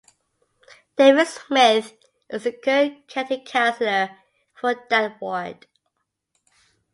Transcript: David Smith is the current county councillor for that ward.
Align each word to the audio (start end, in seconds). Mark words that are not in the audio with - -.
David 0.97 1.27
Smith 1.27 1.93
is 2.31 2.45
the 2.45 2.51
current 2.51 3.07
county 3.07 3.43
councillor 3.45 4.09
for 4.55 4.73
that 4.89 5.21
ward. 5.21 5.67